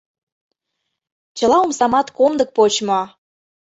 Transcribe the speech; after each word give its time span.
Чыла 1.37 1.57
омсамат 1.65 2.07
комдык 2.17 2.49
почмо. 2.55 3.01